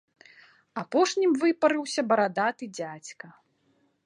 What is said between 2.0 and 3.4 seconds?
барадаты дзядзька.